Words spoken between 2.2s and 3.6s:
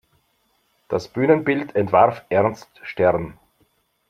Ernst Stern.